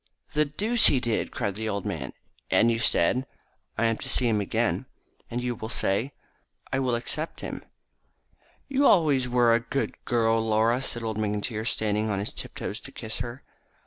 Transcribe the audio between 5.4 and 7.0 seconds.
you will say?" "I will